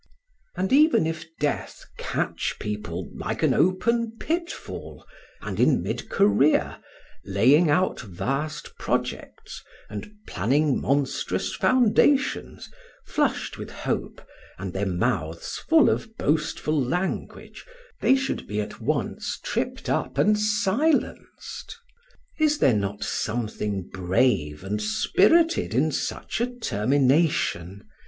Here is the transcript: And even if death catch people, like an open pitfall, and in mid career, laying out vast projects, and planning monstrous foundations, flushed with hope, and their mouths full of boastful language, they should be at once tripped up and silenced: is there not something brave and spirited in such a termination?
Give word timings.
And 0.55 0.73
even 0.73 1.05
if 1.05 1.27
death 1.39 1.85
catch 1.95 2.57
people, 2.59 3.11
like 3.15 3.43
an 3.43 3.53
open 3.53 4.17
pitfall, 4.19 5.05
and 5.41 5.59
in 5.59 5.83
mid 5.83 6.09
career, 6.09 6.79
laying 7.23 7.69
out 7.69 7.99
vast 8.01 8.75
projects, 8.79 9.61
and 9.91 10.09
planning 10.25 10.81
monstrous 10.81 11.53
foundations, 11.53 12.67
flushed 13.05 13.59
with 13.59 13.69
hope, 13.69 14.25
and 14.57 14.73
their 14.73 14.87
mouths 14.87 15.59
full 15.69 15.87
of 15.87 16.17
boastful 16.17 16.81
language, 16.81 17.63
they 17.99 18.15
should 18.15 18.47
be 18.47 18.59
at 18.59 18.81
once 18.81 19.37
tripped 19.43 19.87
up 19.87 20.17
and 20.17 20.39
silenced: 20.39 21.77
is 22.39 22.57
there 22.57 22.73
not 22.73 23.03
something 23.03 23.87
brave 23.93 24.63
and 24.63 24.81
spirited 24.81 25.75
in 25.75 25.91
such 25.91 26.41
a 26.41 26.47
termination? 26.47 27.87